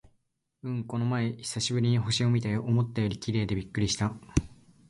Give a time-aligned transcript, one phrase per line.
[0.63, 2.63] うん、この前久しぶりに星を見たよ。
[2.63, 4.15] 思ったより綺麗でびっくりした！